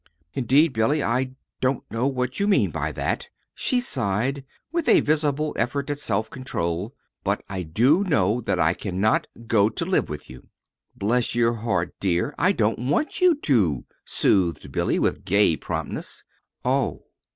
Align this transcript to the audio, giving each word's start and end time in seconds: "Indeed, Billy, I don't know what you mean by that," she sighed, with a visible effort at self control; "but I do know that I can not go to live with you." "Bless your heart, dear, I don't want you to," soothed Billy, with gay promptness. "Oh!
"Indeed, 0.33 0.73
Billy, 0.73 1.03
I 1.03 1.35
don't 1.59 1.83
know 1.91 2.07
what 2.07 2.39
you 2.39 2.47
mean 2.47 2.71
by 2.71 2.91
that," 2.91 3.27
she 3.53 3.79
sighed, 3.79 4.43
with 4.71 4.89
a 4.89 4.99
visible 5.01 5.53
effort 5.59 5.91
at 5.91 5.99
self 5.99 6.27
control; 6.27 6.95
"but 7.23 7.43
I 7.47 7.61
do 7.61 8.03
know 8.03 8.41
that 8.41 8.57
I 8.57 8.73
can 8.73 8.99
not 8.99 9.27
go 9.45 9.69
to 9.69 9.85
live 9.85 10.09
with 10.09 10.27
you." 10.27 10.47
"Bless 10.95 11.35
your 11.35 11.53
heart, 11.53 11.93
dear, 11.99 12.33
I 12.39 12.51
don't 12.51 12.89
want 12.89 13.21
you 13.21 13.35
to," 13.41 13.85
soothed 14.03 14.71
Billy, 14.71 14.97
with 14.97 15.23
gay 15.23 15.55
promptness. 15.55 16.23
"Oh! 16.65 17.03